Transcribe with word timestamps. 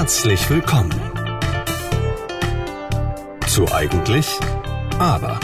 Herzlich 0.00 0.48
willkommen 0.48 0.98
zu 3.46 3.70
Eigentlich 3.70 4.26
Aber. 4.98 5.38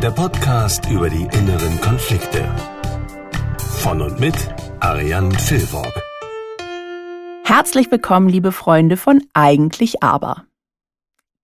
Der 0.00 0.10
Podcast 0.10 0.88
über 0.88 1.10
die 1.10 1.24
inneren 1.24 1.78
Konflikte. 1.82 2.48
Von 3.82 4.00
und 4.00 4.18
mit 4.18 4.34
Ariane 4.80 5.38
Filborg. 5.38 5.92
Herzlich 7.44 7.90
willkommen, 7.90 8.30
liebe 8.30 8.52
Freunde 8.52 8.96
von 8.96 9.22
Eigentlich 9.34 10.02
Aber. 10.02 10.46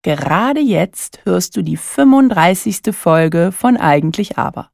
Gerade 0.01 0.61
jetzt 0.61 1.27
hörst 1.27 1.59
du 1.59 1.63
die 1.63 1.77
35. 1.77 2.97
Folge 2.97 3.53
von 3.53 3.77
Eigentlich 3.77 4.39
Aber. 4.39 4.71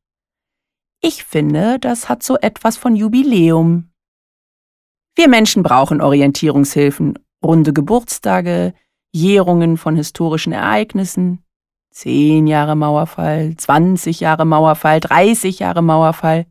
Ich 1.01 1.25
finde, 1.25 1.81
das 1.81 2.09
hat 2.09 2.23
so 2.23 2.37
etwas 2.37 2.77
von 2.77 2.95
Jubiläum. 2.95 3.91
Wir 5.17 5.29
Menschen 5.29 5.63
brauchen 5.63 6.01
Orientierungshilfen, 6.01 7.19
runde 7.45 7.73
Geburtstage, 7.73 8.75
Jährungen 9.13 9.77
von 9.77 9.95
historischen 9.95 10.53
Ereignissen, 10.53 11.45
zehn 11.91 12.49
Jahre 12.49 12.75
Mauerfall, 12.75 13.55
20 13.57 14.19
Jahre 14.19 14.45
Mauerfall, 14.45 14.99
30 14.99 15.61
Jahre 15.61 15.83
Mauerfall 15.83 16.47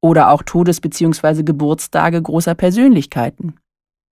oder 0.00 0.30
auch 0.30 0.42
Todes- 0.42 0.80
bzw. 0.80 1.42
Geburtstage 1.42 2.22
großer 2.22 2.54
Persönlichkeiten. 2.54 3.58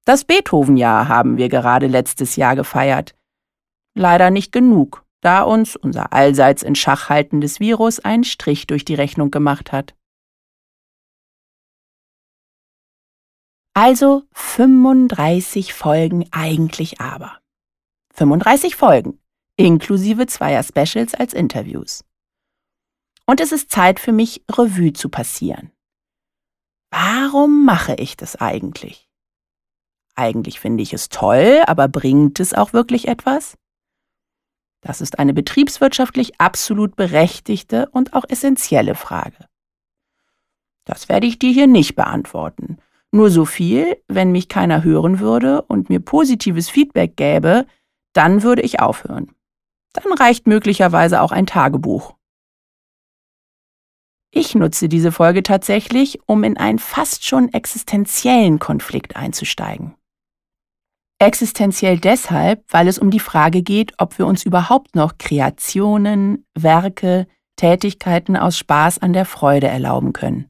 Das 0.05 0.25
Beethoven-Jahr 0.25 1.09
haben 1.09 1.39
wir 1.39 1.49
gerade 1.49 1.87
letztes 1.87 2.37
Jahr 2.37 2.57
gefeiert. 2.57 3.15
Leider 3.95 4.31
nicht 4.31 4.53
genug, 4.53 5.05
da 5.23 5.43
uns 5.43 5.77
unser 5.77 6.13
allseits 6.13 6.63
in 6.63 6.75
Schach 6.75 7.09
haltendes 7.09 7.59
Virus 7.59 8.01
einen 8.01 8.25
Strich 8.25 8.67
durch 8.67 8.85
die 8.85 8.95
Rechnung 8.95 9.31
gemacht 9.31 9.73
hat. 9.73 9.95
Also 13.83 14.25
35 14.33 15.73
Folgen 15.73 16.29
eigentlich 16.33 17.01
aber. 17.01 17.39
35 18.13 18.77
Folgen, 18.77 19.19
inklusive 19.57 20.27
zweier 20.27 20.63
Specials 20.63 21.15
als 21.15 21.33
Interviews. 21.33 22.05
Und 23.25 23.41
es 23.41 23.53
ist 23.53 23.71
Zeit 23.71 23.99
für 23.99 24.13
mich, 24.13 24.45
Revue 24.53 24.93
zu 24.93 25.09
passieren. 25.09 25.73
Warum 26.91 27.65
mache 27.65 27.95
ich 27.95 28.19
das 28.19 28.37
eigentlich? 28.37 29.09
Eigentlich 30.15 30.61
finde 30.61 30.83
ich 30.83 30.93
es 30.93 31.09
toll, 31.09 31.63
aber 31.67 31.89
bringt 31.89 32.39
es 32.39 32.53
auch 32.53 32.75
wirklich 32.75 33.09
etwas? 33.09 33.57
Das 34.83 35.01
ist 35.01 35.19
eine 35.19 35.33
betriebswirtschaftlich 35.33 36.39
absolut 36.39 36.97
berechtigte 36.97 37.89
und 37.93 38.13
auch 38.13 38.27
essentielle 38.29 38.95
Frage. 38.95 39.49
Das 40.85 41.09
werde 41.09 41.27
ich 41.27 41.39
dir 41.39 41.51
hier 41.51 41.67
nicht 41.67 41.97
beantworten. 41.97 42.77
Nur 43.13 43.31
so 43.31 43.45
viel, 43.45 44.01
wenn 44.09 44.31
mich 44.31 44.49
keiner 44.49 44.85
hören 44.85 45.19
würde 45.19 45.63
und 45.63 45.89
mir 45.89 46.01
positives 46.01 46.71
Feedback 46.71 47.17
gäbe, 47.17 47.67
dann 48.13 48.43
würde 48.43 48.63
ich 48.63 48.81
aufhören. 48.81 49.35
Dann 49.93 50.13
reicht 50.13 50.47
möglicherweise 50.47 51.21
auch 51.21 51.33
ein 51.33 51.47
Tagebuch. 51.47 52.15
Ich 54.33 54.55
nutze 54.55 54.89
diese 54.89 55.11
Folge 55.11 55.43
tatsächlich, 55.43 56.21
um 56.27 56.45
in 56.45 56.57
einen 56.57 56.79
fast 56.79 57.27
schon 57.27 57.53
existenziellen 57.53 58.61
Konflikt 58.61 59.17
einzusteigen. 59.17 59.97
Existenziell 61.19 61.99
deshalb, 61.99 62.65
weil 62.69 62.87
es 62.87 62.99
um 62.99 63.11
die 63.11 63.21
Frage 63.21 63.63
geht, 63.63 63.93
ob 63.99 64.19
wir 64.19 64.27
uns 64.27 64.45
überhaupt 64.45 64.95
noch 64.95 65.19
Kreationen, 65.19 66.47
Werke, 66.55 67.27
Tätigkeiten 67.57 68.37
aus 68.37 68.57
Spaß 68.57 69.01
an 69.01 69.13
der 69.13 69.27
Freude 69.27 69.67
erlauben 69.67 70.13
können. 70.13 70.49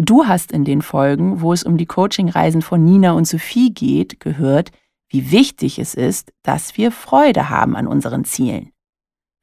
Du 0.00 0.26
hast 0.26 0.52
in 0.52 0.64
den 0.64 0.80
Folgen, 0.80 1.40
wo 1.40 1.52
es 1.52 1.64
um 1.64 1.76
die 1.76 1.86
Coachingreisen 1.86 2.62
von 2.62 2.84
Nina 2.84 3.12
und 3.12 3.26
Sophie 3.26 3.74
geht, 3.74 4.20
gehört, 4.20 4.70
wie 5.08 5.32
wichtig 5.32 5.78
es 5.78 5.94
ist, 5.94 6.32
dass 6.42 6.76
wir 6.76 6.92
Freude 6.92 7.50
haben 7.50 7.74
an 7.74 7.88
unseren 7.88 8.24
Zielen. 8.24 8.72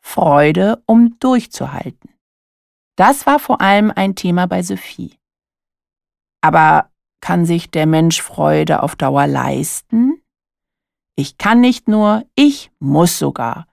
Freude, 0.02 0.82
um 0.86 1.20
durchzuhalten. 1.20 2.12
Das 2.96 3.26
war 3.26 3.40
vor 3.40 3.60
allem 3.60 3.92
ein 3.94 4.16
Thema 4.16 4.48
bei 4.48 4.64
Sophie. 4.64 5.18
Aber 6.42 6.90
kann 7.20 7.46
sich 7.46 7.72
der 7.72 7.88
Mensch 7.88 8.22
Freude 8.22 8.84
auf 8.84 8.96
Dauer 8.96 9.28
leisten? 9.28 10.22
Ich 11.18 11.38
kann 11.38 11.60
nicht 11.60 11.88
nur, 11.88 12.24
ich 12.36 12.72
muss 12.80 13.20
sogar. 13.20 13.68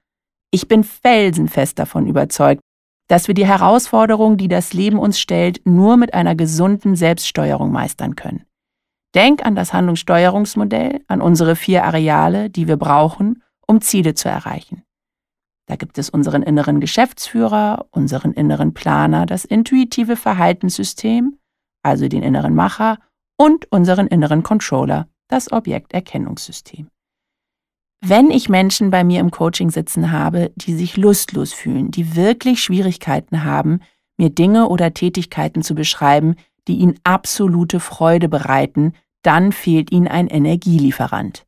Ich 0.51 0.69
bin 0.69 0.83
felsenfest 0.83 1.79
davon 1.79 2.07
überzeugt, 2.07 2.63
dass 3.13 3.29
wir 3.29 3.35
die 3.35 3.47
Herausforderungen, 3.47 4.39
die 4.39 4.49
das 4.49 4.73
Leben 4.73 4.99
uns 4.99 5.21
stellt, 5.21 5.61
nur 5.67 5.99
mit 5.99 6.15
einer 6.15 6.35
gesunden 6.35 6.97
Selbststeuerung 6.97 7.71
meistern 7.71 8.17
können. 8.17 8.47
Denk 9.15 9.45
an 9.45 9.55
das 9.55 9.75
Handlungssteuerungsmodell, 9.75 11.05
an 11.09 11.21
unsere 11.21 11.55
vier 11.55 11.85
Areale, 11.85 12.49
die 12.49 12.69
wir 12.69 12.79
brauchen, 12.79 13.43
um 13.67 13.83
Ziele 13.83 14.15
zu 14.15 14.31
erreichen. 14.31 14.83
Da 15.67 15.77
gibt 15.77 15.99
es 15.99 16.09
unseren 16.09 16.43
inneren 16.43 16.81
Geschäftsführer, 16.81 17.85
unseren 17.91 18.33
inneren 18.33 18.73
Planer, 18.73 19.27
das 19.27 19.45
intuitive 19.45 20.17
Verhaltenssystem, 20.17 21.37
also 21.83 22.09
den 22.09 22.23
inneren 22.23 22.55
Macher, 22.55 22.97
und 23.39 23.71
unseren 23.71 24.07
inneren 24.07 24.43
Controller, 24.43 25.07
das 25.29 25.53
Objekterkennungssystem. 25.53 26.89
Wenn 28.05 28.33
ich 28.33 28.49
Menschen 28.49 28.91
bei 28.91 29.05
mir 29.05 29.21
im 29.21 29.31
Coaching 29.31 29.71
sitzen 29.71 30.11
habe, 30.11 30.51
die 30.57 30.75
sich 30.75 30.97
lustlos 30.97 31.53
fühlen, 31.53 31.93
die 31.93 32.17
wirklich 32.17 32.61
Schwierigkeiten 32.61 33.45
haben, 33.45 33.79
mir 34.19 34.29
Dinge 34.29 34.69
oder 34.69 34.93
Tätigkeiten 34.93 35.63
zu 35.63 35.77
beschreiben, 35.77 36.35
die 36.67 36.79
ihnen 36.79 36.99
absolute 37.05 37.79
Freude 37.79 38.29
bereiten, 38.29 38.95
dann 39.23 39.53
fehlt 39.53 39.93
ihnen 39.93 40.09
ein 40.09 40.27
Energielieferant. 40.27 41.47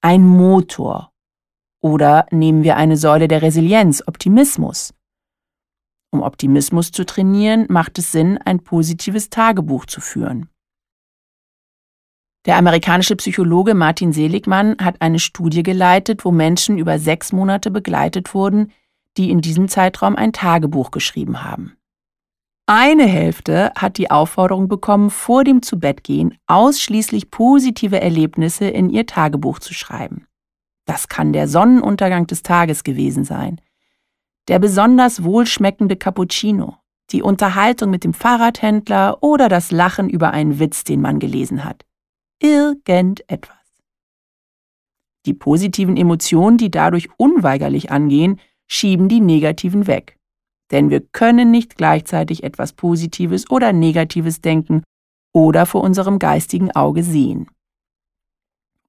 Ein 0.00 0.26
Motor. 0.26 1.12
Oder 1.82 2.26
nehmen 2.30 2.64
wir 2.64 2.76
eine 2.76 2.96
Säule 2.96 3.28
der 3.28 3.42
Resilienz, 3.42 4.02
Optimismus. 4.06 4.94
Um 6.10 6.22
Optimismus 6.22 6.92
zu 6.92 7.04
trainieren, 7.04 7.66
macht 7.68 7.98
es 7.98 8.10
Sinn, 8.10 8.38
ein 8.38 8.60
positives 8.60 9.28
Tagebuch 9.28 9.84
zu 9.84 10.00
führen. 10.00 10.48
Der 12.46 12.58
amerikanische 12.58 13.16
Psychologe 13.16 13.74
Martin 13.74 14.12
Seligmann 14.12 14.76
hat 14.78 15.00
eine 15.00 15.18
Studie 15.18 15.62
geleitet, 15.62 16.26
wo 16.26 16.30
Menschen 16.30 16.76
über 16.76 16.98
sechs 16.98 17.32
Monate 17.32 17.70
begleitet 17.70 18.34
wurden, 18.34 18.70
die 19.16 19.30
in 19.30 19.40
diesem 19.40 19.68
Zeitraum 19.68 20.14
ein 20.16 20.32
Tagebuch 20.32 20.90
geschrieben 20.90 21.42
haben. 21.42 21.76
Eine 22.66 23.04
Hälfte 23.04 23.72
hat 23.76 23.96
die 23.96 24.10
Aufforderung 24.10 24.68
bekommen, 24.68 25.10
vor 25.10 25.44
dem 25.44 25.62
Zubettgehen 25.62 26.36
ausschließlich 26.46 27.30
positive 27.30 28.00
Erlebnisse 28.00 28.66
in 28.66 28.90
ihr 28.90 29.06
Tagebuch 29.06 29.58
zu 29.58 29.72
schreiben. 29.72 30.26
Das 30.86 31.08
kann 31.08 31.32
der 31.32 31.48
Sonnenuntergang 31.48 32.26
des 32.26 32.42
Tages 32.42 32.84
gewesen 32.84 33.24
sein, 33.24 33.60
der 34.48 34.58
besonders 34.58 35.24
wohlschmeckende 35.24 35.96
Cappuccino, 35.96 36.76
die 37.10 37.22
Unterhaltung 37.22 37.90
mit 37.90 38.04
dem 38.04 38.12
Fahrradhändler 38.12 39.22
oder 39.22 39.48
das 39.48 39.70
Lachen 39.70 40.10
über 40.10 40.32
einen 40.32 40.58
Witz, 40.58 40.84
den 40.84 41.00
man 41.00 41.18
gelesen 41.18 41.64
hat 41.64 41.84
irgendetwas. 42.44 43.56
Die 45.24 45.32
positiven 45.32 45.96
Emotionen, 45.96 46.58
die 46.58 46.70
dadurch 46.70 47.08
unweigerlich 47.16 47.90
angehen, 47.90 48.38
schieben 48.66 49.08
die 49.08 49.20
negativen 49.20 49.86
weg. 49.86 50.18
Denn 50.70 50.90
wir 50.90 51.00
können 51.00 51.50
nicht 51.50 51.76
gleichzeitig 51.76 52.42
etwas 52.42 52.74
Positives 52.74 53.50
oder 53.50 53.72
Negatives 53.72 54.42
denken 54.42 54.82
oder 55.32 55.64
vor 55.64 55.82
unserem 55.82 56.18
geistigen 56.18 56.70
Auge 56.72 57.02
sehen. 57.02 57.48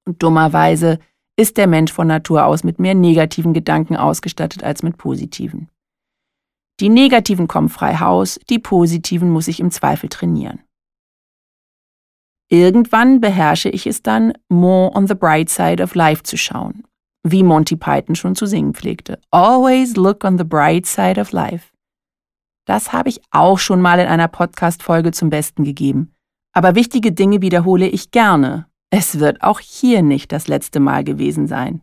Und 0.05 0.21
dummerweise 0.21 0.99
ist 1.37 1.57
der 1.57 1.67
Mensch 1.67 1.91
von 1.91 2.07
Natur 2.07 2.45
aus 2.45 2.63
mit 2.63 2.79
mehr 2.79 2.95
negativen 2.95 3.53
Gedanken 3.53 3.95
ausgestattet 3.95 4.63
als 4.63 4.83
mit 4.83 4.97
positiven. 4.97 5.69
Die 6.81 6.89
negativen 6.89 7.47
kommen 7.47 7.69
frei 7.69 7.95
Haus, 7.95 8.39
die 8.49 8.59
positiven 8.59 9.29
muss 9.29 9.47
ich 9.47 9.61
im 9.61 9.71
Zweifel 9.71 10.09
trainieren. 10.09 10.59
Irgendwann 12.49 13.21
beherrsche 13.21 13.69
ich 13.69 13.87
es 13.87 14.03
dann, 14.03 14.33
more 14.49 14.91
on 14.95 15.07
the 15.07 15.15
bright 15.15 15.49
side 15.49 15.81
of 15.81 15.95
life 15.95 16.23
zu 16.23 16.37
schauen. 16.37 16.83
Wie 17.23 17.41
Monty 17.41 17.75
Python 17.75 18.15
schon 18.15 18.35
zu 18.35 18.45
singen 18.45 18.73
pflegte. 18.75 19.19
Always 19.31 19.95
look 19.95 20.23
on 20.23 20.37
the 20.37 20.43
bright 20.43 20.85
side 20.85 21.19
of 21.19 21.31
life. 21.31 21.71
Das 22.67 22.93
habe 22.93 23.09
ich 23.09 23.21
auch 23.31 23.57
schon 23.57 23.81
mal 23.81 23.99
in 23.99 24.07
einer 24.07 24.27
Podcast-Folge 24.27 25.11
zum 25.11 25.29
Besten 25.29 25.63
gegeben. 25.63 26.13
Aber 26.53 26.75
wichtige 26.75 27.11
Dinge 27.11 27.41
wiederhole 27.41 27.87
ich 27.87 28.11
gerne. 28.11 28.67
Es 28.91 29.19
wird 29.19 29.41
auch 29.41 29.59
hier 29.59 30.03
nicht 30.03 30.31
das 30.31 30.47
letzte 30.47 30.79
Mal 30.79 31.03
gewesen 31.03 31.47
sein. 31.47 31.81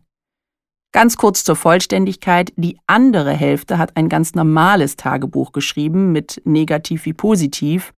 Ganz 0.93 1.17
kurz 1.17 1.43
zur 1.43 1.55
Vollständigkeit, 1.55 2.53
die 2.55 2.77
andere 2.87 3.31
Hälfte 3.31 3.77
hat 3.77 3.97
ein 3.97 4.09
ganz 4.09 4.35
normales 4.35 4.95
Tagebuch 4.95 5.51
geschrieben 5.51 6.11
mit 6.11 6.41
negativ 6.45 7.05
wie 7.05 7.13
positiv 7.13 7.93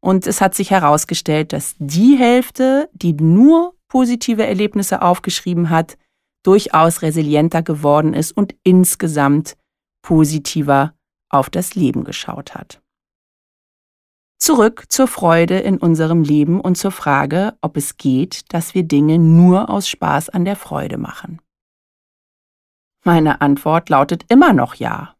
und 0.00 0.26
es 0.26 0.40
hat 0.40 0.54
sich 0.54 0.70
herausgestellt, 0.70 1.52
dass 1.52 1.74
die 1.78 2.16
Hälfte, 2.16 2.88
die 2.92 3.12
nur 3.12 3.74
positive 3.88 4.46
Erlebnisse 4.46 5.02
aufgeschrieben 5.02 5.70
hat, 5.70 5.96
durchaus 6.44 7.02
resilienter 7.02 7.62
geworden 7.62 8.14
ist 8.14 8.32
und 8.32 8.54
insgesamt 8.62 9.56
positiver 10.02 10.94
auf 11.28 11.50
das 11.50 11.74
Leben 11.74 12.04
geschaut 12.04 12.54
hat. 12.54 12.80
Zurück 14.38 14.84
zur 14.88 15.08
Freude 15.08 15.58
in 15.58 15.78
unserem 15.78 16.22
Leben 16.22 16.60
und 16.60 16.76
zur 16.76 16.92
Frage, 16.92 17.56
ob 17.62 17.76
es 17.76 17.96
geht, 17.96 18.52
dass 18.52 18.74
wir 18.74 18.82
Dinge 18.84 19.18
nur 19.18 19.70
aus 19.70 19.88
Spaß 19.88 20.28
an 20.28 20.44
der 20.44 20.56
Freude 20.56 20.98
machen. 20.98 21.40
Meine 23.04 23.40
Antwort 23.40 23.88
lautet 23.88 24.24
immer 24.28 24.52
noch 24.52 24.74
ja. 24.74 25.15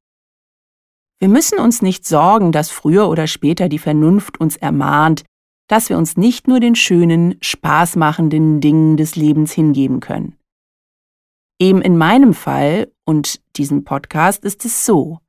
Wir 1.18 1.28
müssen 1.28 1.58
uns 1.58 1.80
nicht 1.80 2.06
sorgen, 2.06 2.52
dass 2.52 2.70
früher 2.70 3.08
oder 3.08 3.26
später 3.26 3.68
die 3.68 3.78
Vernunft 3.78 4.38
uns 4.38 4.56
ermahnt, 4.56 5.24
dass 5.68 5.88
wir 5.88 5.96
uns 5.96 6.16
nicht 6.16 6.46
nur 6.46 6.60
den 6.60 6.74
schönen, 6.74 7.36
spaßmachenden 7.40 8.60
Dingen 8.60 8.96
des 8.96 9.16
Lebens 9.16 9.52
hingeben 9.52 10.00
können. 10.00 10.36
Eben 11.58 11.80
in 11.80 11.96
meinem 11.96 12.34
Fall 12.34 12.92
und 13.04 13.40
diesem 13.56 13.84
Podcast 13.84 14.44
ist 14.44 14.64
es 14.64 14.84
so. 14.84 15.20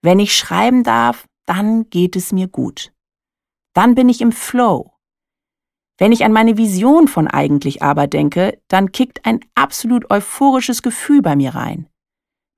Wenn 0.00 0.20
ich 0.20 0.36
schreiben 0.36 0.84
darf, 0.84 1.26
dann 1.44 1.90
geht 1.90 2.14
es 2.14 2.32
mir 2.32 2.46
gut. 2.46 2.92
Dann 3.74 3.94
bin 3.94 4.08
ich 4.08 4.20
im 4.20 4.32
Flow. 4.32 4.92
Wenn 5.98 6.12
ich 6.12 6.24
an 6.24 6.32
meine 6.32 6.56
Vision 6.56 7.08
von 7.08 7.26
eigentlich 7.26 7.82
aber 7.82 8.06
denke, 8.06 8.60
dann 8.68 8.92
kickt 8.92 9.26
ein 9.26 9.40
absolut 9.54 10.10
euphorisches 10.10 10.82
Gefühl 10.82 11.22
bei 11.22 11.34
mir 11.36 11.54
rein. 11.54 11.88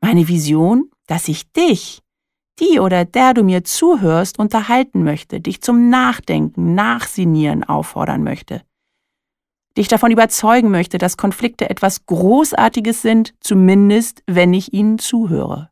Meine 0.02 0.28
Vision, 0.28 0.90
dass 1.06 1.28
ich 1.28 1.50
dich, 1.52 2.02
die 2.60 2.80
oder 2.80 3.04
der 3.04 3.34
du 3.34 3.42
mir 3.42 3.64
zuhörst, 3.64 4.38
unterhalten 4.38 5.04
möchte, 5.04 5.40
dich 5.40 5.60
zum 5.62 5.88
Nachdenken, 5.90 6.74
Nachsinieren 6.74 7.64
auffordern 7.64 8.22
möchte. 8.22 8.62
Dich 9.76 9.88
davon 9.88 10.10
überzeugen 10.10 10.70
möchte, 10.70 10.98
dass 10.98 11.16
Konflikte 11.16 11.70
etwas 11.70 12.06
Großartiges 12.06 13.02
sind, 13.02 13.34
zumindest 13.40 14.22
wenn 14.26 14.52
ich 14.52 14.72
ihnen 14.72 14.98
zuhöre. 14.98 15.70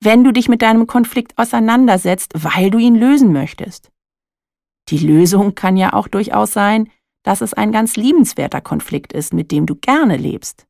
Wenn 0.00 0.24
du 0.24 0.32
dich 0.32 0.48
mit 0.48 0.62
deinem 0.62 0.86
Konflikt 0.86 1.36
auseinandersetzt, 1.38 2.32
weil 2.34 2.70
du 2.70 2.78
ihn 2.78 2.94
lösen 2.94 3.32
möchtest. 3.32 3.90
Die 4.88 4.98
Lösung 4.98 5.54
kann 5.54 5.76
ja 5.76 5.92
auch 5.92 6.08
durchaus 6.08 6.52
sein, 6.52 6.88
dass 7.24 7.40
es 7.40 7.52
ein 7.52 7.72
ganz 7.72 7.96
liebenswerter 7.96 8.60
Konflikt 8.60 9.12
ist, 9.12 9.34
mit 9.34 9.50
dem 9.50 9.66
du 9.66 9.74
gerne 9.74 10.16
lebst. 10.16 10.67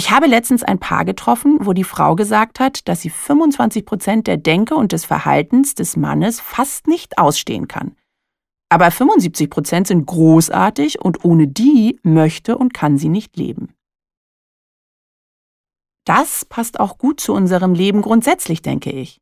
Ich 0.00 0.10
habe 0.10 0.26
letztens 0.26 0.62
ein 0.62 0.78
Paar 0.78 1.04
getroffen, 1.04 1.58
wo 1.60 1.74
die 1.74 1.84
Frau 1.84 2.16
gesagt 2.16 2.58
hat, 2.58 2.88
dass 2.88 3.02
sie 3.02 3.10
25 3.10 3.84
Prozent 3.84 4.26
der 4.28 4.38
Denke 4.38 4.74
und 4.74 4.92
des 4.92 5.04
Verhaltens 5.04 5.74
des 5.74 5.94
Mannes 5.94 6.40
fast 6.40 6.86
nicht 6.86 7.18
ausstehen 7.18 7.68
kann. 7.68 7.94
Aber 8.70 8.90
75 8.90 9.50
Prozent 9.50 9.88
sind 9.88 10.06
großartig 10.06 11.02
und 11.02 11.22
ohne 11.22 11.48
die 11.48 12.00
möchte 12.02 12.56
und 12.56 12.72
kann 12.72 12.96
sie 12.96 13.10
nicht 13.10 13.36
leben. 13.36 13.74
Das 16.06 16.46
passt 16.46 16.80
auch 16.80 16.96
gut 16.96 17.20
zu 17.20 17.34
unserem 17.34 17.74
Leben 17.74 18.00
grundsätzlich, 18.00 18.62
denke 18.62 18.90
ich. 18.90 19.20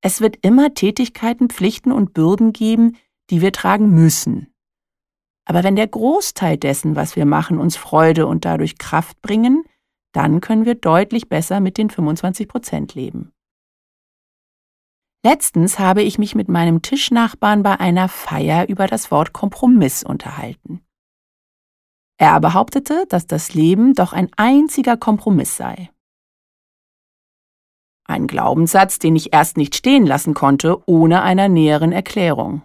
Es 0.00 0.20
wird 0.20 0.36
immer 0.42 0.74
Tätigkeiten, 0.74 1.48
Pflichten 1.48 1.92
und 1.92 2.12
Bürden 2.12 2.52
geben, 2.52 2.96
die 3.30 3.40
wir 3.40 3.52
tragen 3.52 3.90
müssen. 3.90 4.52
Aber 5.44 5.62
wenn 5.62 5.76
der 5.76 5.86
Großteil 5.86 6.56
dessen, 6.56 6.96
was 6.96 7.14
wir 7.14 7.24
machen, 7.24 7.58
uns 7.58 7.76
Freude 7.76 8.26
und 8.26 8.44
dadurch 8.44 8.78
Kraft 8.78 9.22
bringen, 9.22 9.62
dann 10.12 10.40
können 10.40 10.64
wir 10.64 10.74
deutlich 10.74 11.28
besser 11.28 11.60
mit 11.60 11.78
den 11.78 11.90
25 11.90 12.48
Prozent 12.48 12.94
leben. 12.94 13.32
Letztens 15.24 15.78
habe 15.78 16.02
ich 16.02 16.18
mich 16.18 16.34
mit 16.34 16.48
meinem 16.48 16.82
Tischnachbarn 16.82 17.62
bei 17.62 17.78
einer 17.78 18.08
Feier 18.08 18.68
über 18.68 18.86
das 18.86 19.10
Wort 19.10 19.32
Kompromiss 19.32 20.02
unterhalten. 20.02 20.84
Er 22.18 22.40
behauptete, 22.40 23.06
dass 23.08 23.26
das 23.26 23.54
Leben 23.54 23.94
doch 23.94 24.12
ein 24.12 24.28
einziger 24.36 24.96
Kompromiss 24.96 25.56
sei. 25.56 25.90
Ein 28.04 28.26
Glaubenssatz, 28.26 28.98
den 28.98 29.14
ich 29.14 29.32
erst 29.32 29.56
nicht 29.56 29.76
stehen 29.76 30.06
lassen 30.06 30.34
konnte, 30.34 30.82
ohne 30.86 31.22
einer 31.22 31.48
näheren 31.48 31.92
Erklärung. 31.92 32.62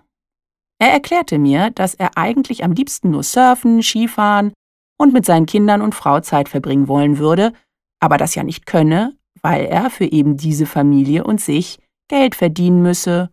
Er 0.79 0.91
erklärte 0.91 1.37
mir, 1.39 1.71
dass 1.71 1.93
er 1.93 2.17
eigentlich 2.17 2.63
am 2.63 2.71
liebsten 2.71 3.11
nur 3.11 3.23
surfen, 3.23 3.81
Skifahren 3.81 4.51
und 4.97 5.13
mit 5.13 5.25
seinen 5.25 5.45
Kindern 5.45 5.81
und 5.81 5.95
Frau 5.95 6.19
Zeit 6.19 6.49
verbringen 6.49 6.87
wollen 6.87 7.17
würde, 7.17 7.53
aber 7.99 8.17
das 8.17 8.35
ja 8.35 8.43
nicht 8.43 8.65
könne, 8.65 9.17
weil 9.41 9.65
er 9.65 9.89
für 9.89 10.05
eben 10.05 10.37
diese 10.37 10.65
Familie 10.65 11.23
und 11.23 11.39
sich 11.39 11.79
Geld 12.09 12.35
verdienen 12.35 12.81
müsse 12.81 13.29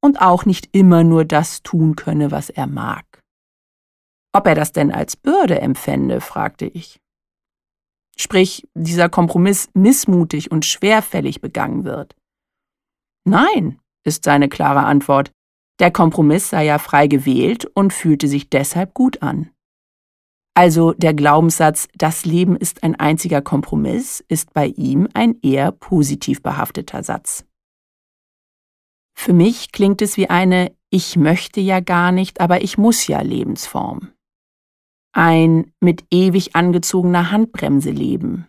und 0.00 0.20
auch 0.20 0.44
nicht 0.44 0.68
immer 0.72 1.04
nur 1.04 1.24
das 1.24 1.62
tun 1.62 1.96
könne, 1.96 2.30
was 2.30 2.50
er 2.50 2.66
mag. 2.66 3.04
Ob 4.34 4.46
er 4.46 4.54
das 4.54 4.72
denn 4.72 4.90
als 4.90 5.16
Bürde 5.16 5.60
empfände, 5.60 6.20
fragte 6.20 6.66
ich. 6.66 7.00
Sprich, 8.16 8.66
dieser 8.74 9.08
Kompromiss 9.08 9.68
missmutig 9.74 10.50
und 10.50 10.64
schwerfällig 10.64 11.40
begangen 11.40 11.84
wird. 11.84 12.14
Nein, 13.24 13.78
ist 14.04 14.24
seine 14.24 14.48
klare 14.48 14.80
Antwort. 14.80 15.32
Der 15.80 15.90
Kompromiss 15.90 16.50
sei 16.50 16.64
ja 16.64 16.78
frei 16.78 17.06
gewählt 17.06 17.64
und 17.74 17.92
fühlte 17.92 18.28
sich 18.28 18.50
deshalb 18.50 18.94
gut 18.94 19.22
an. 19.22 19.50
Also 20.54 20.92
der 20.92 21.14
Glaubenssatz, 21.14 21.88
das 21.94 22.26
Leben 22.26 22.56
ist 22.56 22.82
ein 22.82 22.94
einziger 22.94 23.40
Kompromiss, 23.40 24.22
ist 24.28 24.52
bei 24.52 24.66
ihm 24.66 25.08
ein 25.14 25.38
eher 25.42 25.72
positiv 25.72 26.42
behafteter 26.42 27.02
Satz. 27.02 27.46
Für 29.14 29.32
mich 29.32 29.72
klingt 29.72 30.02
es 30.02 30.16
wie 30.16 30.28
eine 30.28 30.74
Ich 30.90 31.16
möchte 31.16 31.60
ja 31.60 31.80
gar 31.80 32.12
nicht, 32.12 32.40
aber 32.40 32.62
ich 32.62 32.76
muss 32.76 33.06
ja 33.06 33.22
Lebensform. 33.22 34.12
Ein 35.12 35.72
mit 35.80 36.04
ewig 36.10 36.54
angezogener 36.54 37.30
Handbremse 37.30 37.90
leben. 37.90 38.46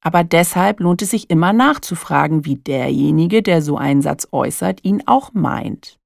Aber 0.00 0.24
deshalb 0.24 0.80
lohnt 0.80 1.02
es 1.02 1.10
sich 1.10 1.30
immer 1.30 1.52
nachzufragen, 1.52 2.44
wie 2.44 2.56
derjenige, 2.56 3.42
der 3.42 3.62
so 3.62 3.76
einen 3.76 4.02
Satz 4.02 4.26
äußert, 4.32 4.84
ihn 4.84 5.02
auch 5.06 5.32
meint. 5.32 6.00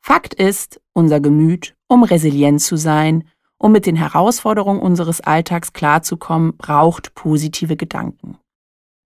Fakt 0.00 0.32
ist, 0.34 0.80
unser 0.94 1.20
Gemüt, 1.20 1.76
um 1.88 2.02
resilient 2.02 2.62
zu 2.62 2.76
sein, 2.76 3.24
um 3.62 3.70
mit 3.70 3.86
den 3.86 3.94
Herausforderungen 3.94 4.80
unseres 4.80 5.20
Alltags 5.20 5.72
klarzukommen, 5.72 6.56
braucht 6.56 7.14
positive 7.14 7.76
Gedanken. 7.76 8.36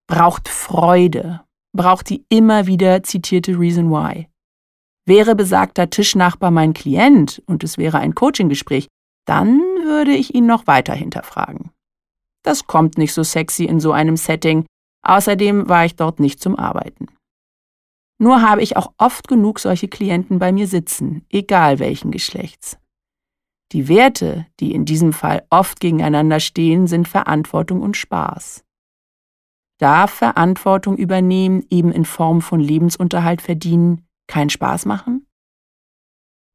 Braucht 0.08 0.48
Freude. 0.48 1.42
Braucht 1.76 2.08
die 2.08 2.24
immer 2.30 2.66
wieder 2.66 3.02
zitierte 3.02 3.58
Reason 3.58 3.90
Why. 3.90 4.28
Wäre 5.04 5.34
besagter 5.34 5.90
Tischnachbar 5.90 6.50
mein 6.50 6.72
Klient 6.72 7.42
und 7.46 7.64
es 7.64 7.76
wäre 7.76 7.98
ein 7.98 8.14
Coaching-Gespräch, 8.14 8.88
dann 9.26 9.60
würde 9.84 10.12
ich 10.12 10.34
ihn 10.34 10.46
noch 10.46 10.66
weiter 10.66 10.94
hinterfragen. 10.94 11.70
Das 12.42 12.66
kommt 12.66 12.96
nicht 12.96 13.12
so 13.12 13.22
sexy 13.22 13.64
in 13.64 13.78
so 13.78 13.92
einem 13.92 14.16
Setting, 14.16 14.64
außerdem 15.02 15.68
war 15.68 15.84
ich 15.84 15.96
dort 15.96 16.18
nicht 16.18 16.40
zum 16.40 16.56
Arbeiten. 16.56 17.08
Nur 18.18 18.40
habe 18.40 18.62
ich 18.62 18.78
auch 18.78 18.92
oft 18.96 19.28
genug 19.28 19.58
solche 19.58 19.88
Klienten 19.88 20.38
bei 20.38 20.50
mir 20.50 20.66
sitzen, 20.66 21.26
egal 21.28 21.78
welchen 21.78 22.10
Geschlechts. 22.10 22.78
Die 23.72 23.88
Werte, 23.88 24.46
die 24.60 24.72
in 24.72 24.84
diesem 24.84 25.12
Fall 25.12 25.44
oft 25.50 25.80
gegeneinander 25.80 26.40
stehen, 26.40 26.86
sind 26.86 27.08
Verantwortung 27.08 27.82
und 27.82 27.96
Spaß. 27.96 28.64
Darf 29.78 30.12
Verantwortung 30.12 30.96
übernehmen, 30.96 31.66
eben 31.68 31.92
in 31.92 32.04
Form 32.04 32.40
von 32.40 32.60
Lebensunterhalt 32.60 33.42
verdienen, 33.42 34.06
keinen 34.28 34.50
Spaß 34.50 34.86
machen? 34.86 35.26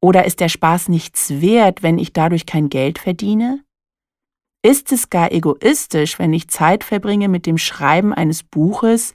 Oder 0.02 0.24
ist 0.24 0.40
der 0.40 0.48
Spaß 0.48 0.88
nichts 0.88 1.40
wert, 1.40 1.82
wenn 1.82 1.98
ich 1.98 2.12
dadurch 2.12 2.46
kein 2.46 2.68
Geld 2.68 2.98
verdiene? 2.98 3.64
Ist 4.64 4.90
es 4.90 5.10
gar 5.10 5.30
egoistisch, 5.30 6.18
wenn 6.18 6.32
ich 6.32 6.48
Zeit 6.48 6.82
verbringe 6.82 7.28
mit 7.28 7.46
dem 7.46 7.58
Schreiben 7.58 8.12
eines 8.12 8.42
Buches, 8.42 9.14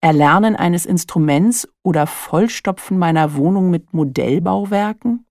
Erlernen 0.00 0.54
eines 0.54 0.86
Instruments 0.86 1.68
oder 1.82 2.06
Vollstopfen 2.06 2.98
meiner 2.98 3.34
Wohnung 3.34 3.70
mit 3.70 3.92
Modellbauwerken? 3.92 5.24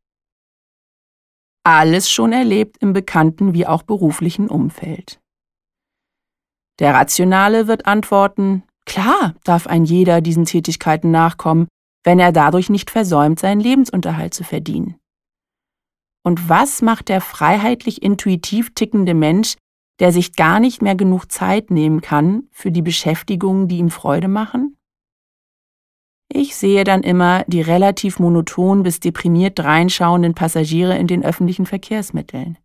Alles 1.67 2.09
schon 2.09 2.31
erlebt 2.31 2.77
im 2.79 2.93
bekannten 2.93 3.53
wie 3.53 3.67
auch 3.67 3.83
beruflichen 3.83 4.47
Umfeld. 4.47 5.19
Der 6.79 6.93
Rationale 6.93 7.67
wird 7.67 7.87
antworten, 7.87 8.63
klar 8.85 9.35
darf 9.43 9.67
ein 9.67 9.83
jeder 9.83 10.21
diesen 10.21 10.45
Tätigkeiten 10.45 11.11
nachkommen, 11.11 11.67
wenn 12.05 12.19
er 12.19 12.31
dadurch 12.31 12.69
nicht 12.69 12.89
versäumt, 12.89 13.39
seinen 13.39 13.59
Lebensunterhalt 13.59 14.33
zu 14.33 14.45
verdienen. 14.45 14.95
Und 16.23 16.47
was 16.47 16.81
macht 16.81 17.09
der 17.09 17.19
freiheitlich 17.19 18.01
intuitiv 18.01 18.73
tickende 18.73 19.13
Mensch, 19.13 19.55
der 19.99 20.13
sich 20.13 20.37
gar 20.37 20.61
nicht 20.61 20.81
mehr 20.81 20.95
genug 20.95 21.31
Zeit 21.31 21.69
nehmen 21.69 21.99
kann 21.99 22.47
für 22.51 22.71
die 22.71 22.81
Beschäftigungen, 22.81 23.67
die 23.67 23.79
ihm 23.79 23.89
Freude 23.89 24.29
machen? 24.29 24.77
Ich 26.29 26.55
sehe 26.55 26.83
dann 26.83 27.03
immer 27.03 27.43
die 27.47 27.61
relativ 27.61 28.19
monoton 28.19 28.83
bis 28.83 28.99
deprimiert 28.99 29.57
dreinschauenden 29.57 30.33
Passagiere 30.33 30.97
in 30.97 31.07
den 31.07 31.23
öffentlichen 31.23 31.65
Verkehrsmitteln. 31.65 32.57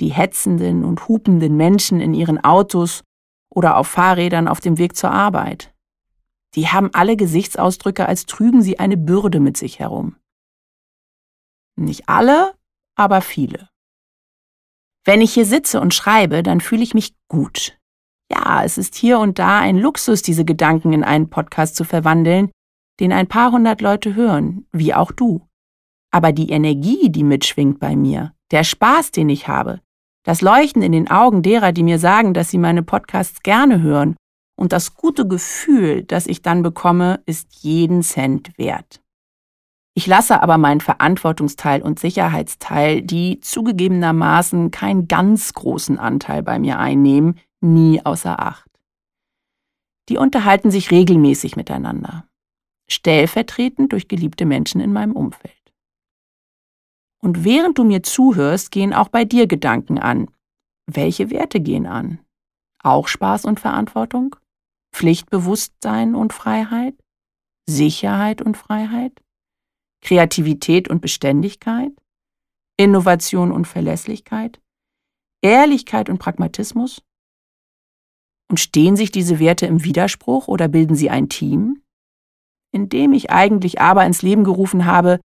Die 0.00 0.12
hetzenden 0.12 0.84
und 0.84 1.08
hupenden 1.08 1.56
Menschen 1.56 2.00
in 2.00 2.14
ihren 2.14 2.42
Autos 2.42 3.02
oder 3.48 3.76
auf 3.76 3.86
Fahrrädern 3.88 4.48
auf 4.48 4.60
dem 4.60 4.76
Weg 4.78 4.96
zur 4.96 5.10
Arbeit. 5.10 5.72
Die 6.54 6.68
haben 6.68 6.90
alle 6.92 7.16
Gesichtsausdrücke, 7.16 8.06
als 8.06 8.26
trügen 8.26 8.62
sie 8.62 8.78
eine 8.78 8.96
Bürde 8.96 9.40
mit 9.40 9.56
sich 9.56 9.78
herum. 9.78 10.16
Nicht 11.76 12.08
alle, 12.08 12.54
aber 12.94 13.20
viele. 13.20 13.68
Wenn 15.04 15.20
ich 15.20 15.34
hier 15.34 15.46
sitze 15.46 15.80
und 15.80 15.94
schreibe, 15.94 16.42
dann 16.42 16.60
fühle 16.60 16.82
ich 16.82 16.94
mich 16.94 17.14
gut. 17.28 17.78
Ja, 18.30 18.62
es 18.64 18.78
ist 18.78 18.94
hier 18.94 19.18
und 19.18 19.38
da 19.38 19.60
ein 19.60 19.78
Luxus, 19.78 20.22
diese 20.22 20.44
Gedanken 20.44 20.92
in 20.92 21.04
einen 21.04 21.30
Podcast 21.30 21.76
zu 21.76 21.84
verwandeln, 21.84 22.50
den 23.00 23.12
ein 23.12 23.26
paar 23.26 23.52
hundert 23.52 23.80
Leute 23.80 24.14
hören, 24.14 24.66
wie 24.72 24.94
auch 24.94 25.12
du. 25.12 25.46
Aber 26.10 26.32
die 26.32 26.50
Energie, 26.50 27.10
die 27.10 27.24
mitschwingt 27.24 27.80
bei 27.80 27.96
mir, 27.96 28.32
der 28.50 28.64
Spaß, 28.64 29.10
den 29.10 29.28
ich 29.28 29.48
habe, 29.48 29.80
das 30.24 30.40
Leuchten 30.40 30.82
in 30.82 30.92
den 30.92 31.10
Augen 31.10 31.42
derer, 31.42 31.72
die 31.72 31.82
mir 31.82 31.98
sagen, 31.98 32.34
dass 32.34 32.50
sie 32.50 32.58
meine 32.58 32.82
Podcasts 32.82 33.42
gerne 33.42 33.82
hören 33.82 34.16
und 34.56 34.72
das 34.72 34.94
gute 34.94 35.26
Gefühl, 35.26 36.04
das 36.04 36.26
ich 36.26 36.40
dann 36.40 36.62
bekomme, 36.62 37.20
ist 37.26 37.62
jeden 37.62 38.02
Cent 38.02 38.56
wert. 38.56 39.02
Ich 39.96 40.06
lasse 40.06 40.42
aber 40.42 40.58
meinen 40.58 40.80
Verantwortungsteil 40.80 41.82
und 41.82 42.00
Sicherheitsteil, 42.00 43.02
die 43.02 43.38
zugegebenermaßen 43.40 44.70
keinen 44.70 45.06
ganz 45.06 45.52
großen 45.52 45.98
Anteil 45.98 46.42
bei 46.42 46.58
mir 46.58 46.78
einnehmen, 46.78 47.38
nie 47.64 48.04
außer 48.04 48.38
Acht. 48.38 48.70
Die 50.08 50.18
unterhalten 50.18 50.70
sich 50.70 50.90
regelmäßig 50.90 51.56
miteinander, 51.56 52.28
stellvertretend 52.88 53.92
durch 53.92 54.06
geliebte 54.06 54.44
Menschen 54.44 54.80
in 54.80 54.92
meinem 54.92 55.16
Umfeld. 55.16 55.52
Und 57.22 57.44
während 57.44 57.78
du 57.78 57.84
mir 57.84 58.02
zuhörst, 58.02 58.70
gehen 58.70 58.92
auch 58.92 59.08
bei 59.08 59.24
dir 59.24 59.46
Gedanken 59.46 59.98
an. 59.98 60.30
Welche 60.86 61.30
Werte 61.30 61.60
gehen 61.60 61.86
an? 61.86 62.20
Auch 62.82 63.08
Spaß 63.08 63.46
und 63.46 63.58
Verantwortung? 63.58 64.36
Pflichtbewusstsein 64.94 66.14
und 66.14 66.34
Freiheit? 66.34 66.94
Sicherheit 67.66 68.42
und 68.42 68.58
Freiheit? 68.58 69.24
Kreativität 70.04 70.88
und 70.88 71.00
Beständigkeit, 71.00 71.90
Innovation 72.76 73.50
und 73.50 73.66
Verlässlichkeit, 73.66 74.60
Ehrlichkeit 75.42 76.10
und 76.10 76.18
Pragmatismus? 76.18 77.02
Und 78.54 78.60
stehen 78.60 78.94
sich 78.94 79.10
diese 79.10 79.40
Werte 79.40 79.66
im 79.66 79.82
Widerspruch 79.82 80.46
oder 80.46 80.68
bilden 80.68 80.94
sie 80.94 81.10
ein 81.10 81.28
Team? 81.28 81.82
Indem 82.70 83.12
ich 83.12 83.32
eigentlich 83.32 83.80
aber 83.80 84.06
ins 84.06 84.22
Leben 84.22 84.44
gerufen 84.44 84.86
habe, 84.86 85.18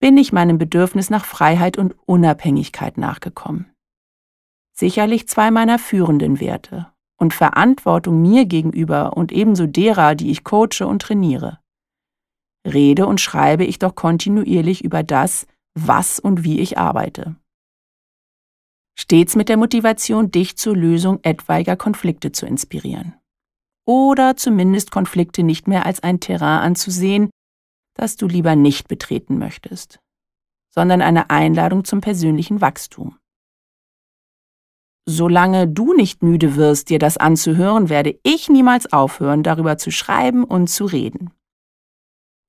bin 0.00 0.16
ich 0.16 0.32
meinem 0.32 0.56
Bedürfnis 0.56 1.10
nach 1.10 1.26
Freiheit 1.26 1.76
und 1.76 1.94
Unabhängigkeit 2.06 2.96
nachgekommen. 2.96 3.70
Sicherlich 4.72 5.28
zwei 5.28 5.50
meiner 5.50 5.78
führenden 5.78 6.40
Werte 6.40 6.90
und 7.18 7.34
Verantwortung 7.34 8.22
mir 8.22 8.46
gegenüber 8.46 9.14
und 9.14 9.30
ebenso 9.30 9.66
derer, 9.66 10.14
die 10.14 10.30
ich 10.30 10.42
coache 10.42 10.86
und 10.86 11.02
trainiere 11.02 11.58
rede 12.66 13.06
und 13.06 13.20
schreibe 13.20 13.64
ich 13.66 13.78
doch 13.78 13.94
kontinuierlich 13.94 14.82
über 14.82 15.02
das, 15.02 15.46
was 15.74 16.18
und 16.18 16.44
wie 16.44 16.60
ich 16.60 16.78
arbeite. 16.78 17.36
Stets 19.00 19.34
mit 19.34 19.48
der 19.48 19.56
Motivation, 19.56 20.30
dich 20.30 20.58
zur 20.58 20.76
Lösung 20.76 21.20
etwaiger 21.22 21.74
Konflikte 21.74 22.32
zu 22.32 22.44
inspirieren. 22.44 23.14
Oder 23.86 24.36
zumindest 24.36 24.90
Konflikte 24.90 25.42
nicht 25.42 25.66
mehr 25.66 25.86
als 25.86 26.02
ein 26.02 26.20
Terrain 26.20 26.60
anzusehen, 26.60 27.30
das 27.94 28.16
du 28.16 28.28
lieber 28.28 28.56
nicht 28.56 28.88
betreten 28.88 29.38
möchtest, 29.38 30.00
sondern 30.68 31.00
eine 31.00 31.30
Einladung 31.30 31.84
zum 31.84 32.02
persönlichen 32.02 32.60
Wachstum. 32.60 33.16
Solange 35.08 35.66
du 35.66 35.94
nicht 35.94 36.22
müde 36.22 36.56
wirst, 36.56 36.90
dir 36.90 36.98
das 36.98 37.16
anzuhören, 37.16 37.88
werde 37.88 38.20
ich 38.22 38.50
niemals 38.50 38.92
aufhören, 38.92 39.42
darüber 39.42 39.78
zu 39.78 39.90
schreiben 39.90 40.44
und 40.44 40.68
zu 40.68 40.84
reden. 40.84 41.30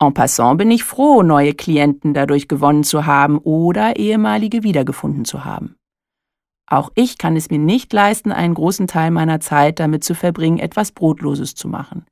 En 0.02 0.14
passant 0.14 0.58
bin 0.58 0.70
ich 0.70 0.84
froh, 0.84 1.24
neue 1.24 1.54
Klienten 1.54 2.14
dadurch 2.14 2.50
gewonnen 2.50 2.84
zu 2.84 3.06
haben 3.06 3.38
oder 3.38 3.96
ehemalige 3.96 4.64
wiedergefunden 4.64 5.24
zu 5.24 5.46
haben. 5.46 5.78
Auch 6.72 6.90
ich 6.96 7.18
kann 7.18 7.36
es 7.36 7.50
mir 7.50 7.60
nicht 7.60 7.92
leisten, 7.92 8.32
einen 8.32 8.54
großen 8.54 8.88
Teil 8.88 9.12
meiner 9.12 9.42
Zeit 9.42 9.80
damit 9.80 10.06
zu 10.06 10.16
verbringen, 10.16 10.58
etwas 10.58 10.94
Brotloses 10.94 11.54
zu 11.54 11.68
machen. 11.68 12.06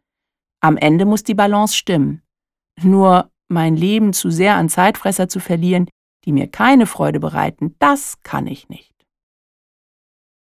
Am 0.59 0.75
Ende 0.75 1.05
muss 1.05 1.23
die 1.23 1.33
Balance 1.33 1.77
stimmen. 1.77 2.21
Nur 2.83 3.31
mein 3.47 3.77
Leben 3.77 4.11
zu 4.11 4.29
sehr 4.29 4.55
an 4.55 4.67
Zeitfresser 4.67 5.29
zu 5.29 5.39
verlieren, 5.39 5.87
die 6.25 6.33
mir 6.33 6.47
keine 6.47 6.87
Freude 6.87 7.21
bereiten, 7.21 7.75
das 7.79 8.21
kann 8.23 8.47
ich 8.47 8.67
nicht. 8.67 8.93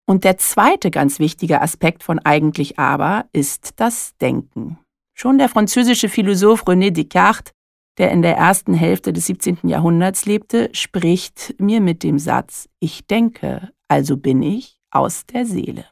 Und 0.06 0.22
der 0.22 0.38
zweite 0.38 0.92
ganz 0.92 1.18
wichtige 1.18 1.60
Aspekt 1.60 2.04
von 2.04 2.20
eigentlich 2.20 2.78
aber 2.78 3.26
ist 3.32 3.80
das 3.80 4.16
Denken. 4.18 4.78
Schon 5.16 5.38
der 5.38 5.48
französische 5.48 6.08
Philosoph 6.08 6.64
René 6.68 6.92
Descartes, 6.92 7.52
der 7.98 8.10
in 8.10 8.22
der 8.22 8.36
ersten 8.36 8.74
Hälfte 8.74 9.12
des 9.12 9.26
17. 9.26 9.58
Jahrhunderts 9.64 10.26
lebte, 10.26 10.70
spricht 10.72 11.54
mir 11.58 11.80
mit 11.80 12.02
dem 12.02 12.18
Satz 12.18 12.68
Ich 12.80 13.06
denke, 13.06 13.72
also 13.88 14.16
bin 14.16 14.42
ich 14.42 14.80
aus 14.90 15.26
der 15.26 15.46
Seele. 15.46 15.86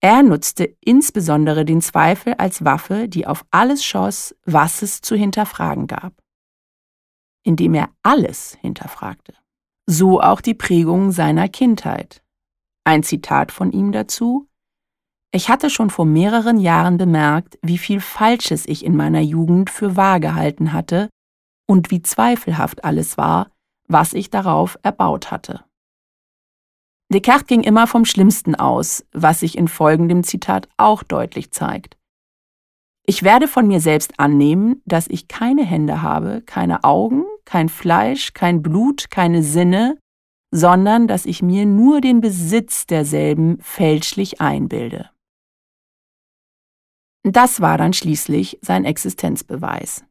Er 0.00 0.22
nutzte 0.22 0.76
insbesondere 0.80 1.64
den 1.64 1.80
Zweifel 1.80 2.34
als 2.34 2.64
Waffe, 2.64 3.08
die 3.08 3.26
auf 3.26 3.44
alles 3.50 3.84
schoss, 3.84 4.34
was 4.44 4.82
es 4.82 5.00
zu 5.00 5.16
hinterfragen 5.16 5.88
gab. 5.88 6.12
Indem 7.42 7.74
er 7.74 7.90
alles 8.02 8.56
hinterfragte. 8.60 9.34
So 9.86 10.20
auch 10.20 10.40
die 10.40 10.54
Prägung 10.54 11.10
seiner 11.10 11.48
Kindheit. 11.48 12.22
Ein 12.84 13.02
Zitat 13.02 13.50
von 13.50 13.72
ihm 13.72 13.90
dazu 13.90 14.48
ich 15.30 15.50
hatte 15.50 15.68
schon 15.68 15.90
vor 15.90 16.06
mehreren 16.06 16.58
Jahren 16.58 16.96
bemerkt, 16.96 17.58
wie 17.62 17.78
viel 17.78 18.00
Falsches 18.00 18.66
ich 18.66 18.84
in 18.84 18.96
meiner 18.96 19.20
Jugend 19.20 19.68
für 19.68 19.96
wahr 19.96 20.20
gehalten 20.20 20.72
hatte 20.72 21.10
und 21.68 21.90
wie 21.90 22.02
zweifelhaft 22.02 22.84
alles 22.84 23.18
war, 23.18 23.50
was 23.86 24.14
ich 24.14 24.30
darauf 24.30 24.78
erbaut 24.82 25.30
hatte. 25.30 25.64
Descartes 27.10 27.46
ging 27.46 27.62
immer 27.62 27.86
vom 27.86 28.04
Schlimmsten 28.04 28.54
aus, 28.54 29.04
was 29.12 29.40
sich 29.40 29.56
in 29.56 29.68
folgendem 29.68 30.24
Zitat 30.24 30.68
auch 30.76 31.02
deutlich 31.02 31.50
zeigt. 31.52 31.96
Ich 33.06 33.22
werde 33.22 33.48
von 33.48 33.66
mir 33.66 33.80
selbst 33.80 34.20
annehmen, 34.20 34.82
dass 34.84 35.08
ich 35.08 35.28
keine 35.28 35.64
Hände 35.64 36.02
habe, 36.02 36.42
keine 36.44 36.84
Augen, 36.84 37.24
kein 37.46 37.70
Fleisch, 37.70 38.34
kein 38.34 38.60
Blut, 38.60 39.10
keine 39.10 39.42
Sinne, 39.42 39.98
sondern 40.50 41.06
dass 41.06 41.24
ich 41.24 41.42
mir 41.42 41.64
nur 41.64 42.02
den 42.02 42.20
Besitz 42.20 42.86
derselben 42.86 43.58
fälschlich 43.62 44.42
einbilde. 44.42 45.10
Das 47.32 47.60
war 47.60 47.78
dann 47.78 47.92
schließlich 47.92 48.58
sein 48.62 48.84
Existenzbeweis. 48.84 50.04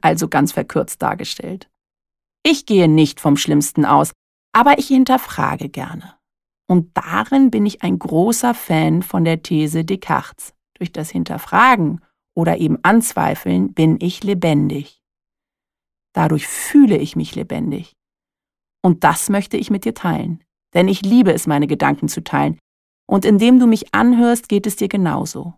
Also 0.00 0.28
ganz 0.28 0.52
verkürzt 0.52 1.02
dargestellt. 1.02 1.68
Ich 2.44 2.66
gehe 2.66 2.88
nicht 2.88 3.20
vom 3.20 3.36
Schlimmsten 3.36 3.84
aus, 3.84 4.12
aber 4.52 4.78
ich 4.78 4.88
hinterfrage 4.88 5.68
gerne. 5.68 6.14
Und 6.68 6.96
darin 6.96 7.50
bin 7.50 7.66
ich 7.66 7.82
ein 7.82 7.98
großer 7.98 8.54
Fan 8.54 9.02
von 9.02 9.24
der 9.24 9.42
These 9.42 9.84
Descartes. 9.84 10.54
Durch 10.76 10.92
das 10.92 11.10
Hinterfragen 11.10 12.00
oder 12.36 12.58
eben 12.58 12.78
Anzweifeln 12.82 13.74
bin 13.74 13.98
ich 14.00 14.24
lebendig. 14.24 15.00
Dadurch 16.12 16.46
fühle 16.46 16.96
ich 16.98 17.16
mich 17.16 17.34
lebendig. 17.34 17.92
Und 18.82 19.04
das 19.04 19.30
möchte 19.30 19.56
ich 19.56 19.70
mit 19.70 19.84
dir 19.84 19.94
teilen. 19.94 20.42
Denn 20.74 20.88
ich 20.88 21.02
liebe 21.02 21.32
es, 21.32 21.46
meine 21.46 21.66
Gedanken 21.66 22.08
zu 22.08 22.22
teilen. 22.24 22.58
Und 23.06 23.24
indem 23.24 23.60
du 23.60 23.66
mich 23.66 23.94
anhörst, 23.94 24.48
geht 24.48 24.66
es 24.66 24.76
dir 24.76 24.88
genauso. 24.88 25.54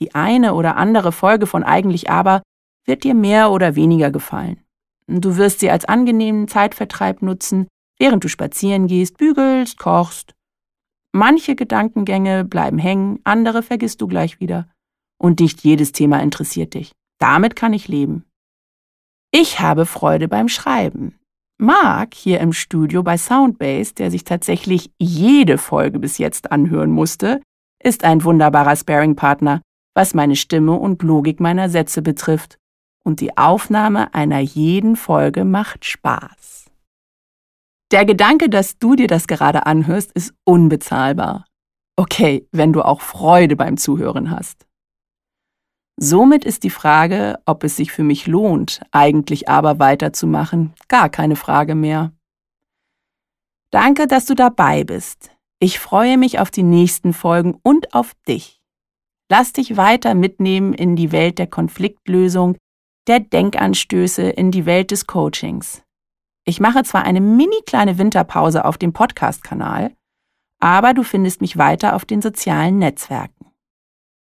Die 0.00 0.14
eine 0.14 0.54
oder 0.54 0.76
andere 0.76 1.12
Folge 1.12 1.46
von 1.46 1.64
Eigentlich 1.64 2.10
aber 2.10 2.42
wird 2.84 3.04
dir 3.04 3.14
mehr 3.14 3.50
oder 3.50 3.74
weniger 3.76 4.10
gefallen. 4.10 4.60
Du 5.06 5.36
wirst 5.36 5.60
sie 5.60 5.70
als 5.70 5.84
angenehmen 5.86 6.48
Zeitvertreib 6.48 7.22
nutzen, 7.22 7.66
während 7.98 8.24
du 8.24 8.28
spazieren 8.28 8.86
gehst, 8.86 9.16
bügelst, 9.16 9.78
kochst. 9.78 10.34
Manche 11.12 11.56
Gedankengänge 11.56 12.44
bleiben 12.44 12.78
hängen, 12.78 13.18
andere 13.24 13.62
vergisst 13.62 14.00
du 14.00 14.06
gleich 14.06 14.40
wieder. 14.40 14.68
Und 15.18 15.40
nicht 15.40 15.62
jedes 15.62 15.92
Thema 15.92 16.20
interessiert 16.22 16.74
dich. 16.74 16.92
Damit 17.18 17.56
kann 17.56 17.72
ich 17.72 17.88
leben. 17.88 18.24
Ich 19.30 19.60
habe 19.60 19.84
Freude 19.84 20.28
beim 20.28 20.48
Schreiben. 20.48 21.18
Mark 21.58 22.14
hier 22.14 22.38
im 22.40 22.52
Studio 22.52 23.02
bei 23.02 23.18
Soundbase, 23.18 23.94
der 23.94 24.10
sich 24.10 24.22
tatsächlich 24.22 24.92
jede 24.98 25.58
Folge 25.58 25.98
bis 25.98 26.18
jetzt 26.18 26.52
anhören 26.52 26.90
musste, 26.90 27.40
ist 27.82 28.04
ein 28.04 28.22
wunderbarer 28.22 28.76
Sparing-Partner 28.76 29.60
was 29.98 30.14
meine 30.14 30.36
Stimme 30.36 30.74
und 30.74 31.02
Logik 31.02 31.40
meiner 31.40 31.68
Sätze 31.68 32.02
betrifft. 32.02 32.60
Und 33.02 33.18
die 33.18 33.36
Aufnahme 33.36 34.14
einer 34.14 34.38
jeden 34.38 34.94
Folge 34.94 35.44
macht 35.44 35.84
Spaß. 35.84 36.66
Der 37.90 38.04
Gedanke, 38.04 38.48
dass 38.48 38.78
du 38.78 38.94
dir 38.94 39.08
das 39.08 39.26
gerade 39.26 39.66
anhörst, 39.66 40.12
ist 40.12 40.34
unbezahlbar. 40.44 41.46
Okay, 41.96 42.46
wenn 42.52 42.72
du 42.72 42.82
auch 42.82 43.00
Freude 43.00 43.56
beim 43.56 43.76
Zuhören 43.76 44.30
hast. 44.30 44.68
Somit 45.96 46.44
ist 46.44 46.62
die 46.62 46.70
Frage, 46.70 47.40
ob 47.44 47.64
es 47.64 47.74
sich 47.74 47.90
für 47.90 48.04
mich 48.04 48.28
lohnt, 48.28 48.80
eigentlich 48.92 49.48
aber 49.48 49.80
weiterzumachen, 49.80 50.74
gar 50.86 51.08
keine 51.08 51.34
Frage 51.34 51.74
mehr. 51.74 52.12
Danke, 53.72 54.06
dass 54.06 54.26
du 54.26 54.36
dabei 54.36 54.84
bist. 54.84 55.32
Ich 55.58 55.80
freue 55.80 56.16
mich 56.18 56.38
auf 56.38 56.52
die 56.52 56.62
nächsten 56.62 57.12
Folgen 57.12 57.58
und 57.64 57.94
auf 57.94 58.14
dich. 58.28 58.57
Lass 59.30 59.52
dich 59.52 59.76
weiter 59.76 60.14
mitnehmen 60.14 60.72
in 60.72 60.96
die 60.96 61.12
Welt 61.12 61.38
der 61.38 61.46
Konfliktlösung, 61.46 62.56
der 63.06 63.20
Denkanstöße, 63.20 64.22
in 64.22 64.50
die 64.50 64.64
Welt 64.64 64.90
des 64.90 65.06
Coachings. 65.06 65.82
Ich 66.46 66.60
mache 66.60 66.82
zwar 66.82 67.04
eine 67.04 67.20
mini 67.20 67.60
kleine 67.66 67.98
Winterpause 67.98 68.64
auf 68.64 68.78
dem 68.78 68.94
Podcast-Kanal, 68.94 69.92
aber 70.60 70.94
du 70.94 71.02
findest 71.02 71.42
mich 71.42 71.58
weiter 71.58 71.94
auf 71.94 72.06
den 72.06 72.22
sozialen 72.22 72.78
Netzwerken. 72.78 73.46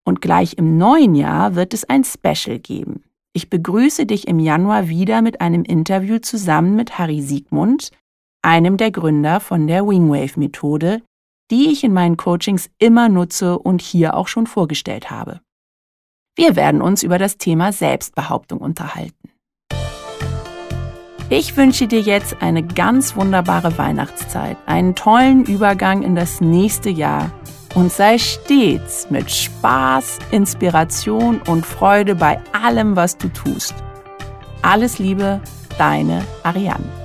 Und 0.05 0.21
gleich 0.21 0.57
im 0.57 0.79
neuen 0.79 1.15
Jahr 1.15 1.57
wird 1.57 1.75
es 1.75 1.85
ein 1.85 2.05
Special 2.05 2.59
geben. 2.61 3.05
Ich 3.33 3.51
begrüße 3.51 4.07
dich 4.07 4.29
im 4.29 4.39
Januar 4.39 4.89
wieder 4.89 5.23
mit 5.23 5.41
einem 5.41 5.65
Interview 5.65 6.19
zusammen 6.19 6.77
mit 6.77 6.99
Harry 6.99 7.23
Siegmund, 7.23 7.91
einem 8.43 8.77
der 8.77 8.91
Gründer 8.91 9.41
von 9.41 9.67
der 9.67 9.87
Wingwave-Methode, 9.87 11.03
die 11.53 11.71
ich 11.71 11.85
in 11.85 11.93
meinen 11.93 12.17
Coachings 12.17 12.71
immer 12.79 13.11
nutze 13.11 13.59
und 13.59 13.83
hier 13.83 14.15
auch 14.15 14.27
schon 14.27 14.47
vorgestellt 14.47 15.11
habe. 15.11 15.43
Wir 16.35 16.57
werden 16.57 16.81
uns 16.81 17.03
über 17.03 17.19
das 17.19 17.37
Thema 17.37 17.73
Selbstbehauptung 17.73 18.59
unterhalten. 18.59 19.29
Ich 21.29 21.57
wünsche 21.59 21.87
dir 21.87 22.01
jetzt 22.01 22.41
eine 22.41 22.63
ganz 22.63 23.17
wunderbare 23.17 23.77
Weihnachtszeit, 23.77 24.57
einen 24.65 24.95
tollen 24.95 25.45
Übergang 25.45 26.03
in 26.03 26.15
das 26.15 26.41
nächste 26.41 26.89
Jahr 26.89 27.31
und 27.75 27.93
sei 27.93 28.17
stets 28.17 29.11
mit 29.11 29.31
Spaß, 29.31 30.21
Inspiration 30.31 31.43
und 31.43 31.67
Freude 31.67 32.15
bei 32.15 32.41
allem, 32.53 32.97
was 32.97 33.19
du 33.19 33.29
tust. 33.29 33.75
Alles 34.63 34.99
Liebe, 34.99 35.41
deine 35.77 36.25
Ariane. 36.45 37.02